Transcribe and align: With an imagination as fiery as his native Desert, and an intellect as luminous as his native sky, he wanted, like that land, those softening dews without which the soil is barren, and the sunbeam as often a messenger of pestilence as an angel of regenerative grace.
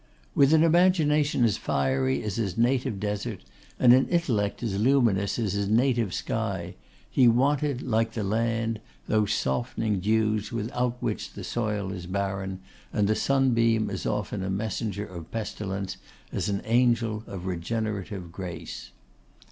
With 0.33 0.51
an 0.51 0.63
imagination 0.63 1.43
as 1.43 1.57
fiery 1.57 2.23
as 2.23 2.37
his 2.37 2.57
native 2.57 2.99
Desert, 2.99 3.43
and 3.79 3.93
an 3.93 4.07
intellect 4.07 4.63
as 4.63 4.79
luminous 4.79 5.37
as 5.37 5.53
his 5.53 5.67
native 5.69 6.11
sky, 6.11 6.73
he 7.07 7.27
wanted, 7.27 7.83
like 7.83 8.13
that 8.13 8.23
land, 8.23 8.81
those 9.07 9.31
softening 9.31 9.99
dews 9.99 10.51
without 10.51 10.97
which 11.03 11.33
the 11.33 11.43
soil 11.43 11.91
is 11.91 12.07
barren, 12.07 12.61
and 12.91 13.07
the 13.07 13.13
sunbeam 13.13 13.91
as 13.91 14.07
often 14.07 14.41
a 14.41 14.49
messenger 14.49 15.05
of 15.05 15.29
pestilence 15.29 15.97
as 16.31 16.49
an 16.49 16.63
angel 16.65 17.23
of 17.27 17.45
regenerative 17.45 18.31
grace. 18.31 18.89